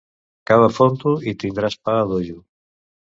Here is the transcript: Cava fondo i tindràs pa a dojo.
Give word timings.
Cava 0.51 0.69
fondo 0.77 1.13
i 1.33 1.35
tindràs 1.45 1.77
pa 1.83 1.99
a 1.99 2.09
dojo. 2.15 2.39